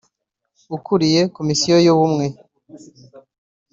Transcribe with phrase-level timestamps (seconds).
[0.75, 2.25] ukuriye Komisiyo y’Ubumwe